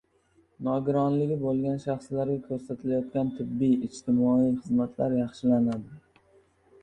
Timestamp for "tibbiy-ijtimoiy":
3.39-4.49